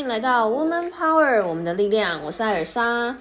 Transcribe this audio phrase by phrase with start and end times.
[0.00, 3.14] 迎来到 Woman Power，我们的力量，我是艾尔莎。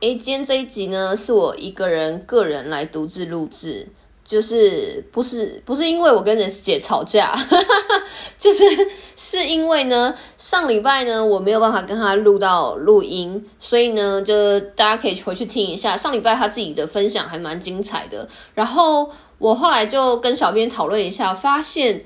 [0.00, 3.86] 诶，今天这一集呢，是我一个人个人来独自录制，
[4.24, 7.34] 就是不是不是因为我跟人姐吵架，
[8.38, 8.64] 就是
[9.14, 18.26] 是因为呢，上礼拜呢我没有办法跟她录到录音，所以呢，就大家可以回去听一下上礼拜她自己的分享还蛮精彩的。
[18.54, 22.02] 然后我后来就跟小编讨论一下，发现。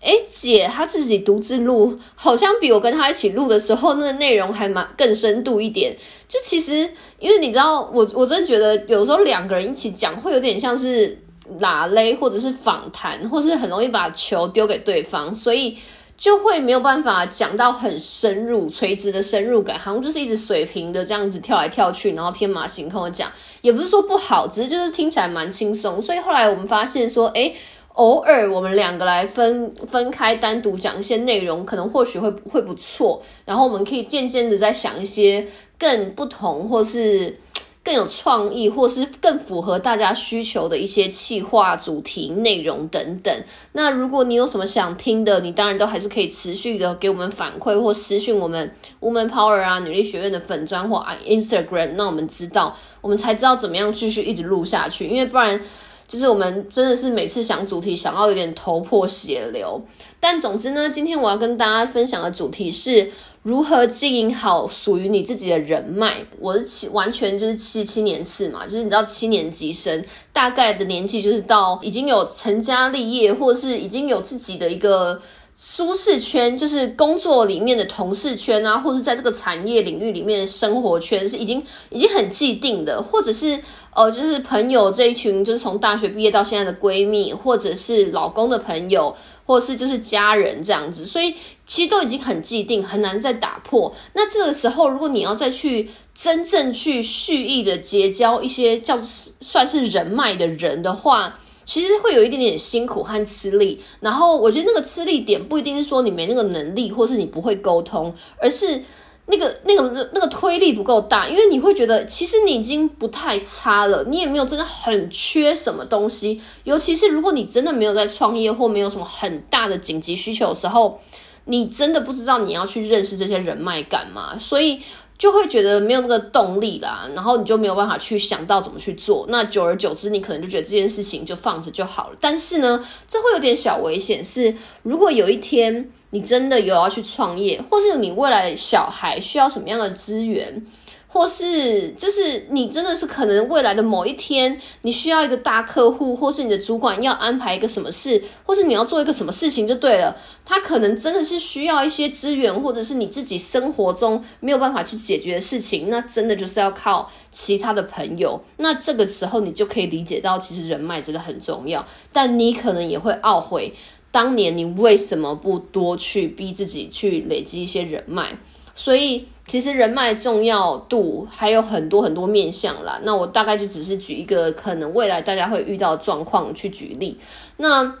[0.00, 5.96] 哎，姐，她自己独自录，好像比我跟她一起录的时候，那个内容还蛮更深度一点。
[6.28, 11.18] 就其实，因为你知道，我我真的觉得有时候两个人一起讲，会有点像是
[11.58, 15.76] 拉勒，或者是访谈，或是很容易把球丢给对方，所以
[16.16, 23.32] 就会没有办法讲到很深入、垂直的深入感，好像就是一直水平的这样子跳来跳去，然后天马行空的讲，
[23.62, 26.00] 也不是说不好，只是就是听起来蛮轻松。
[26.00, 27.52] 所以后来我们发现说，哎。
[27.96, 33.22] 偶尔我们两个来分分开单独讲一些内容，可能或许会会不错。
[33.46, 35.46] 然后我们可以渐渐的在想一些
[35.78, 37.34] 更不同，或是
[37.82, 43.34] 更有创意，或是更符合大家需求的一些企划主题内容等等。
[43.72, 55.06] 那如果你有什么想听的，你当然都还是可以持续的给我们反馈，或私讯我们 Woman Power 啊女力学院的粉砖或 Instagram，让我们知道，我们才知道怎么样继续一直录下去。
[55.06, 55.58] 因为不然。
[56.06, 59.80] 就是我们真的是每次想主题想要有点头破血流，
[60.28, 63.08] 但总之呢，今天我要跟大家分享的主题是
[63.44, 66.16] 如何经营好属于你自己的人脉。
[66.40, 75.22] 我是七完全就是七七年次嘛，就是你知道七年级生大概的年纪就是到已经有成家立业，或是已经有自己的一个。
[75.58, 83.58] 舒适圈就是工作里面的同事圈啊，或者在这个产业领域里面的生活圈是已经已经很既定的，或者是
[83.94, 89.16] 呃，就是朋友这一群，就是从大学毕业到现在的闺蜜，或者是老公的朋友，
[89.46, 93.94] 或是就是家人这样子，所以其实都已经很既定，很难再打破。
[94.12, 98.98] 那这个时候，如果你要再去真正去蓄意的结交一些叫
[99.40, 108.82] 算是人脉的人的话，其实会有一点点辛苦和吃力，然后我觉得那个吃力点不一定是说你没那个能力，或是你不会沟通，而是
[109.26, 121.00] 那个那个那个推力不够大，因为你会觉得其实你已经不太差了，你也没有真的很缺什么东西，尤其是如果你真的没有在创业或没有什么很大的紧急需求的时候，
[121.44, 124.80] 你真的不知道你要去认识这些人脉干嘛，所以。
[125.18, 129.24] 就会觉得没有那个动力啦，然后你就没有办法去想到怎么去做。
[129.30, 132.16] 那久而久之，你可能就觉得这件事情就放着就好了。
[132.20, 134.22] 但是呢，这会有点小危险。
[134.22, 140.64] 是如果有一天你真的有要去创业，或是你未来小孩需要什么样的资源？
[141.08, 150.14] 或是就是你真的是可能未来的某一天，你需要一个大客户，或是你的主管要安排一个什么事，或是你要做一个什么事情就对了。
[150.44, 158.38] 他可能真的是需要一些资源，或者是你自己生活中没有办法去解决的事情，那真的就是要靠其他的朋友。
[158.58, 161.86] 那这个时候你就可以理解到，其实人脉真的很重要。
[162.12, 163.72] 但你可能也会懊悔，
[164.16, 168.38] 当年你为什么不多去逼自己去累积一些人脉？
[168.74, 169.26] 所以。
[169.48, 177.16] 其实人脉重要度还有很多很多面向啦，那我大概就只是举一个可能未来大家会遇到状况去举例。
[177.58, 177.94] 那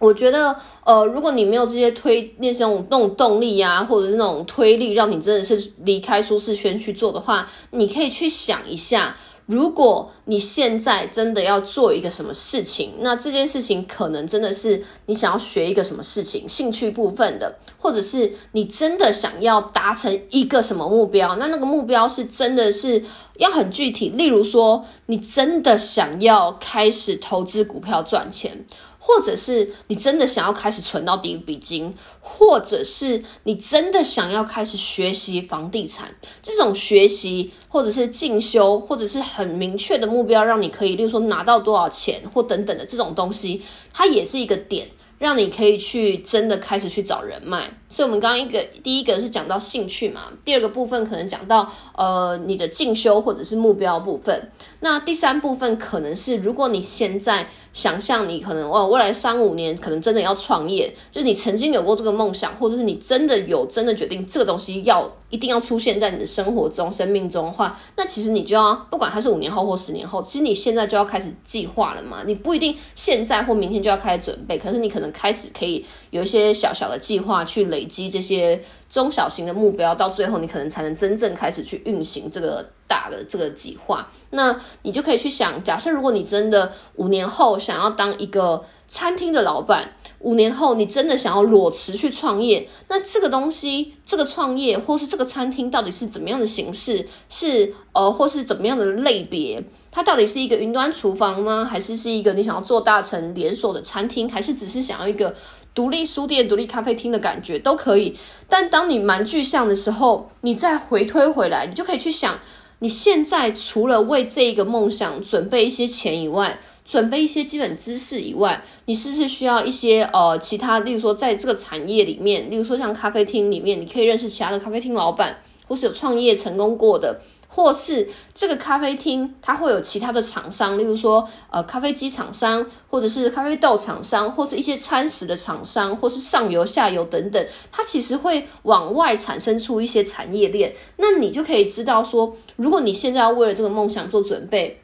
[0.00, 9.16] 我觉得，呃，如果你没有这些推那种那种动力呀，或者是那种推力，让你真的是离开舒适圈去做的话，你可以去想一下。
[9.46, 23.02] 如果你现在真的要做一个什么事情，那这件事情可能真的是你想要学一个什么事情，兴趣部分的，或者是你真的想要达成一个什么目标，那那个目标是真的是
[23.38, 24.08] 要很具体。
[24.08, 28.64] 例如说，你真的想要开始投资股票赚钱。
[29.06, 43.60] 或者是你真的想要开始存到第一笔金，或者是你真的想要开始学习房地产，这种学习或者是进修，或者是很明确的目标，让你可以，例如说拿到多少钱或等等的这种东西，
[43.92, 44.88] 它也是一个点。
[45.18, 54.50] 让你可以去真的开始去找人脉，所以我们刚刚一个第一个是讲到兴趣嘛，第二个部分可能讲到呃你的进修或者是目标部分，
[54.80, 65.10] 那第三部分可能是如果你现在想象你可能哇未来三五年可能真的要创业，就你曾经有过这个梦想，或者是你真的有真的决定这个东西要。
[65.34, 72.22] 一定要出现在你的生活中、生命中的话，那其实你就要不管它是五年后或十年后，其实你现在就要开始计划了嘛。
[72.24, 84.08] 你不一定现在或明天就要开始准备，可是你可能开始可以有一些小小的计划去累积这些中小型的目标，到最后你可能才能真正开始去运行这个大的这个计划。
[84.30, 88.64] 那你就可以去想，假设如果你真的五年后想要当一个
[88.94, 89.90] 餐厅的老板。
[90.20, 92.68] 五年后，你真的想要裸辞去创业？
[92.86, 97.08] 那这个东西，这个创业或是这个餐厅到底是怎么样的形式？
[97.28, 99.60] 是呃，或是怎么样的类别？
[99.90, 101.64] 它到底是一个云端厨房吗？
[101.64, 104.30] 还是是一个你想要做大成连锁的餐厅？
[104.30, 105.34] 还是只是想要一个
[105.74, 108.16] 独立书店、独立咖啡厅的感觉都可以？
[108.48, 112.38] 但当你蛮具象的时候，你再回推回来，你就可以去想，
[112.78, 116.60] 你现在除了为这一个梦想准备一些钱以外。
[116.84, 140.74] 准备一些基本知识以外，你是不是需要一些呃其他，例如说在这个产业里面，例如说像咖啡厅里面，你可以认识其他的咖啡厅老板，或是有创业成功过的，或是这个咖啡厅它会有其他的厂商，例如说呃咖啡机厂商，或者是咖啡豆厂商，或是一些餐食的厂商，或是上游下游等等，它其实会往外产生出一些产业链。
[140.98, 144.82] 那你就可以知道说，如果你现在要为了这个梦想做准备。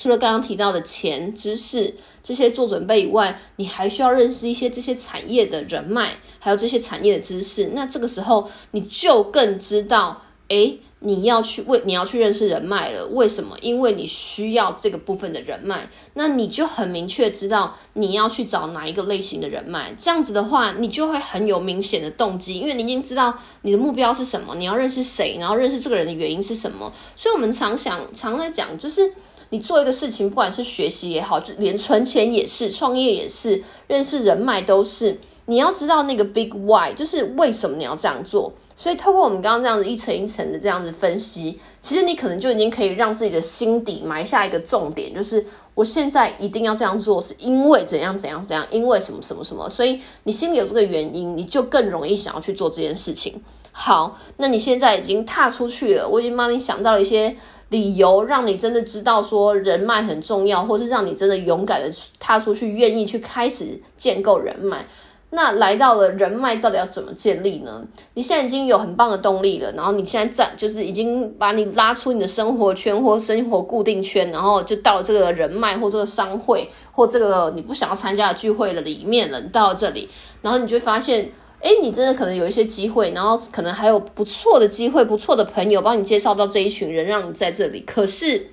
[0.00, 1.94] 除了刚刚提到的钱、知识
[2.24, 7.72] 这些做准备以外，你还需要认识一些这些产业的人脉，还有这些产业的知识。
[7.74, 13.08] 那这个时候你就更知道，诶，你要去为你要去认识人脉了。
[13.08, 13.54] 为什么？
[13.60, 15.90] 因为你需要这个部分的人脉。
[16.14, 19.94] 那你就很明确知道你要去找哪一个类型的人脉。
[19.98, 26.90] 这样子的话，你就会很有明显的动机，因为你已经知道你的目标是什么，你要认识谁，然后认识这个人的原因是什么。
[27.14, 29.12] 所以，我们常想常在讲，就是。
[29.50, 35.18] 你做一个事情，不管是学习也好，就连存钱也是，创业也是，认识人脉都是。
[35.46, 38.52] 你要知道那个 big why，就是为什么你要这样做。
[38.76, 45.44] 所以，透过我们刚刚这样子一层一层的这样子分析，其实你可能就已经可以让自己的心底埋下一个重点，就是
[45.74, 49.68] 我现在一定要这样做，是因为怎样怎样怎样，因为什么什么什么。
[49.68, 53.42] 所以你心里有这个原因，你就更容易想要去做这件事情。
[53.72, 57.36] 好，那你现在已经踏出去了，我已经帮你想到了一些。
[57.70, 64.84] 理由让你真的知道说人脉很重要，或是让你真的勇敢的踏出去，愿意去开始建构人脉。
[65.30, 67.82] 那来到了人脉到底要怎么建立呢？
[68.14, 79.40] 你现在已经有很棒的动力了，然后你现在在就是已经把你拉出你的生活圈或生活固定圈，然后就到这个人脉或这个商会或这个你不想要参加的聚会的里面了。
[79.40, 80.08] 你到了这里，
[80.42, 81.30] 然后你就会发现。
[81.62, 87.80] 哎，你真的可能有一些机会，然后可能还有不错的机会、不错的朋友帮你介绍到这一群人，让你在这里。
[87.86, 88.50] 可是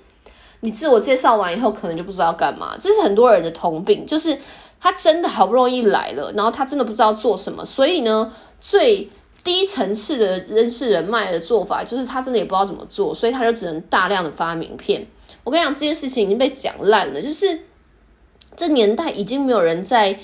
[0.59, 2.75] 你自我介绍完以后，可能就不知道干嘛。
[2.77, 4.37] 这是很多人的通病，就是
[4.81, 7.65] 他真的好不容易来了，然后他真的不知道做什么。
[7.65, 9.07] 所以呢，最
[9.41, 15.07] 低层次的认识人脉的做法，就是他真的也不知道怎么做，所以他就只能大量的发名片。
[15.45, 17.61] 我跟你讲，这件事情已经被讲烂了，就是
[18.57, 20.19] 这年代已经没有人在。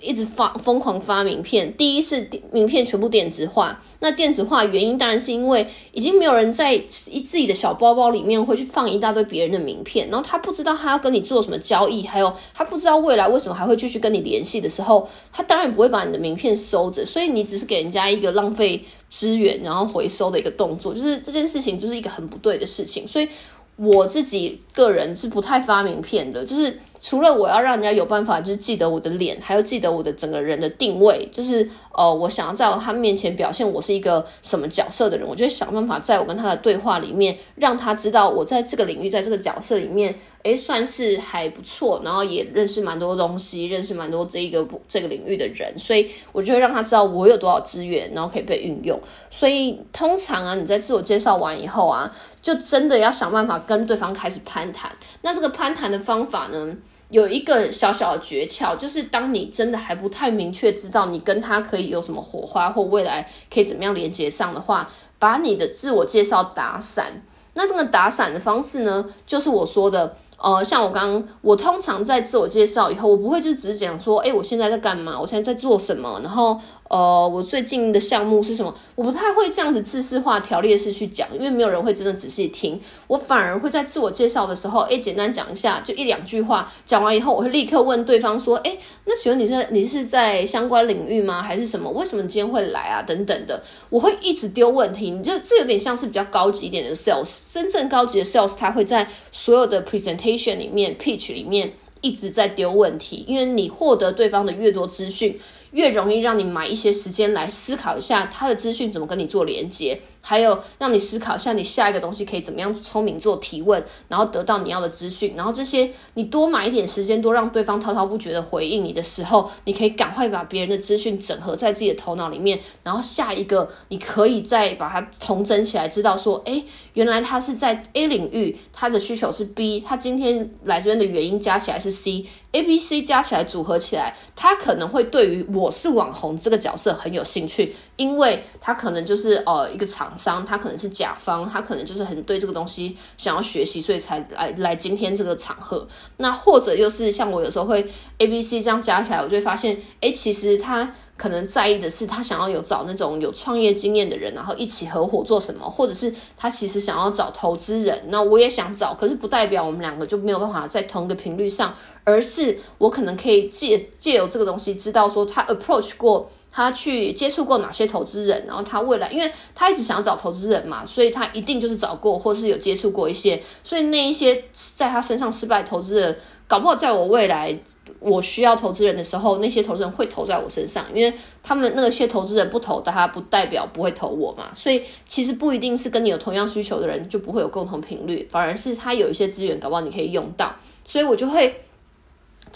[0.00, 3.82] 一直发疯狂发名片，第一是名片全部电子化。
[4.00, 17.04] 那电子化原因当然是因为已经没有人在一自己的小包包里面会去放一大堆别人的名片，然后他不知道他要跟你做什么交易，还有他不知道未来为什么还会继续跟你联系的时候，他当然不会把你的名片收着。
[17.04, 23.06] 所以你只是给人家一个浪费资源然后回收的一个动作，就是这件事情就是一个很不对的事情。
[23.06, 23.28] 所以
[23.76, 26.78] 我自己个人是不太发名片的，就是。
[27.00, 48.98] 除了我要让人家有办法，就是记得我的脸，还要记得我的整个人的定位，就是呃，我想要在他面前表现我是一个什么角色的人，我就会想办法在我跟他的对话里面，让他知道我在这个领域，在这个角色里面，诶，算是还不错，然后也认识蛮多东西，认识蛮多这一个这个领域的人，所以我就会让他知道我有多少资源，然后可以被运用。
[49.30, 52.10] 所以通常啊，你在自我介绍完以后啊，
[52.40, 54.90] 就真的要想办法跟对方开始攀谈。
[55.22, 56.76] 那这个攀谈的方法呢？
[57.10, 67.22] 有一个小小的诀窍，就是当你真的还不太明确知道你跟他可以有什么火花，或未来可以怎么样连接上的话，把你的自我介绍打散。
[67.54, 70.16] 那这个打散的方式呢，就是我说的。
[70.38, 75.18] 呃，像我刚刚，我通常在自我介绍以后，我不会就只是讲说，哎，我现在在干嘛？
[75.18, 76.20] 我现在在做什么？
[76.22, 78.72] 然后，呃，我最近的项目是什么？
[78.94, 82.78] 我不太会这样子自式化、条列式去讲，因为没有人会真的仔细听。
[83.06, 88.76] 我反而会在自我介绍的时候，哎，简单讲一下，就一两句话，讲完以后，我会立刻问对方说，哎，
[89.06, 91.42] 那请问你是你是在相关领域吗？
[91.42, 91.90] 还是什么？
[91.90, 93.00] 为什么今天会来啊？
[93.00, 95.10] 等等的，我会一直丢问题。
[95.10, 100.25] 你就这有点像是比较高级一点的 sales，真正高级的 sales，他会在所有的 presentation。
[100.26, 105.38] 里面 pitch 里面一直在丢问题，因为你获得对方的越多资讯，
[105.72, 110.00] 越容易让你买一些时间来思考一下他的资讯怎么跟你做连接。
[110.28, 126.64] 还有让你思考一下，你下一个东西可以怎么样聪明做提问，然后得到你要的资讯，然后这些你多买一点时间，多让对方滔滔不绝的回应你的时候，你可以赶快把别人的资讯整合在自己的头脑里面，然后下一个你可以再把它重整起来，知道说，哎，
[126.94, 145.86] 原来他是在 A 领域，他的需求是 B，他今天来这边的原因加起来是 C，A、B、C 加起来组合起来，他可能会对于我是网红这个角色很有兴趣，因为他可能就是呃一个场商他可能是甲方，他可能就是很对这个东西想要学习，所以才来来今天这个场合。
[146.18, 147.86] 那或者又是像我有时候会
[148.18, 158.04] A、B、C 这样加起来，我就会发现，哎，其实他可能在意的是他想要有找那种有创业经验的人，然后一起合伙做什么，或者是他其实想要找投资人。
[158.08, 166.30] 那我也想找，可是不代表我们两个就没有办法在同一个频率上，而是我可能可以借借由这个东西知道说他 approach 过。
[166.56, 176.16] 他去接触过哪些投资人，然后他未来，因为他一直想要找投资人嘛，所以他一定就是找过或是有接触过一些，所以那一些在他身上失败投资人，
[176.48, 177.54] 搞不好在我未来
[178.00, 191.65] 我需要投资人的时候，那些投资人会投在我身上，因为他们那些投资人不投，但他不代表不会投我嘛，所以其实不一定是跟你有同样需求的人就不会有共同频率，反而是他有一些资源，搞不好你可以用到，所以我就会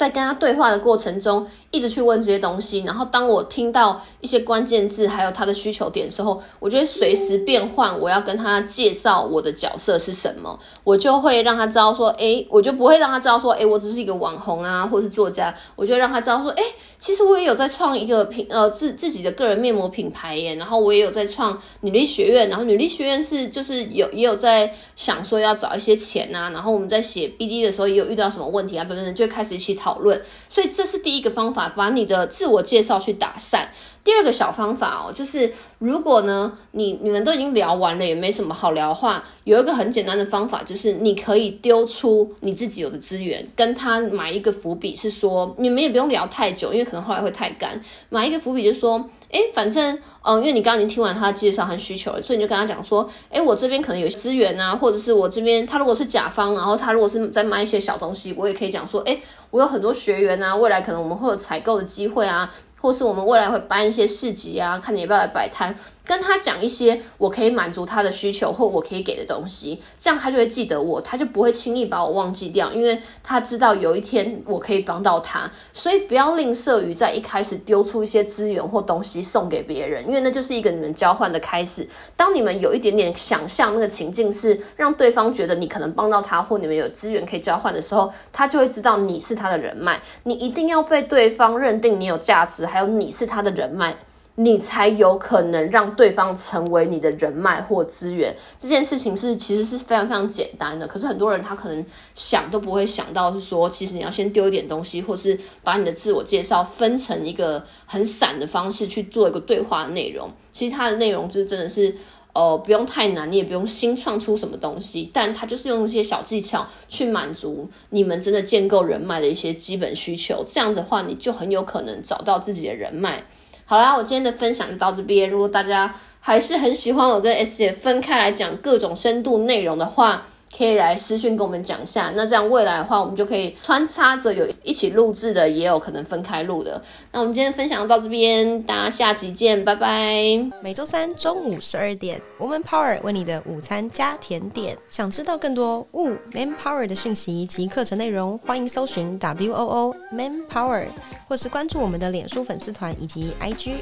[0.00, 1.46] 在跟他对话的过程中。
[1.72, 7.96] 一直去问这些东西，然后当我听到一些关键字，还有他的需求点的时候，我就会随时变换。
[8.00, 16.62] 我要跟他介绍我的角色是什么，我就会让他知道说，哎，我就不会让他知道说，哎，我只是一个网红啊，或是作家，我就让他知道说，哎，
[17.00, 30.20] 其实我也有在创一个品，呃，自自己的个人面膜品牌耶，然后我也有在创女力学院，然后女力学院是就是有也有在想说要找一些钱啊，然后我们在写 BD 的时候也有遇到什么问题啊等等，就开始一起讨论。
[30.50, 31.70] 所以这是第一个方法。
[31.80, 33.70] 把你的自我介绍去打散。
[34.02, 47.80] 第二个小方法哦，就是如果呢，你你们都已经聊完了，也没什么好聊的话，有一个很简单的方法，就是你可以丢出你自己有的资源，跟他埋一个伏笔，是说你们也不用聊太久，因为可能后来会太干。
[48.08, 59.18] 埋一个伏笔就是说，哎，反正嗯，因为你刚刚已经听完他的介绍和需求了，所以你就跟他讲说，哎，我这边可能有些资源啊，或者是我这边他如果是甲方，然后他如果是在卖一些小东西，我也可以讲说，哎，
[59.50, 62.52] 我有很多学员啊，未来可能我们会有采购的机会啊。
[62.82, 65.74] 或是我们未来会办一些市集啊，看你要不要来摆摊。
[66.10, 75.48] 跟他讲一些我可以满足他的需求或我可以给的东西，这样他就会记得我，他就不会轻易把我忘记掉，因为他知道有一天我可以帮到他。
[75.72, 81.88] 所以不要吝啬于在一开始丢出一些资源或东西送给别人，因为那就是一个你们交换的开始。
[82.16, 90.02] 当你们有一点点想象那个情境是让对方觉得你可能帮到他，或你们有资源可以交换的时候，他就会知道你是他的人脉。
[90.24, 93.94] 你一定要被对方认定你有价值，还有你是他的人脉。
[94.42, 98.34] 你才有可能让对方成为你的人脉或资源。
[98.58, 110.30] 这件事情是其实是非常非常简单的，可是很多人他可能想都不会想到，是说其实你要先丢一点东西，或是把你的自我介绍分成一个很散的方式去做一个对话内容。
[110.50, 111.94] 其实它的内容就是真的是，
[112.32, 120.42] 呃，不用太难，你也不用新创出什么东西，但它就是用一些小技巧去满足你们真的建构人脉的一些基本需求。
[120.46, 123.22] 这样子的话，你就很有可能找到自己的人脉。
[123.70, 125.30] 好啦，我今天的分享就到这边。
[125.30, 136.82] 如果大家还是很喜欢我跟 S 姐分开来讲各种深度内容的话，可以来私讯跟我们讲一下，那这样未来的话，我们就可以穿插着有一起录制的，也有可能分开录的。
[137.12, 140.12] 那我们今天分享到这边，大家下集见，拜拜。
[140.60, 144.76] 每周三中午十二点，Woman Power 为你的午餐加甜点。
[144.90, 150.84] 想知道更多 Wo Man Power 的讯息及课程内容，欢迎搜寻 W O O Man Power，
[151.28, 153.74] 或是关注我们的脸书粉丝团以及 IG，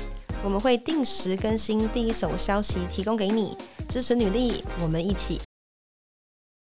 [0.45, 3.57] 我们会定时更新第一手消息，提供给你
[3.89, 5.41] 支持女力，我们一起